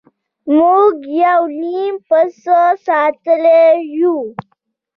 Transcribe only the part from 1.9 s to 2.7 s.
پسه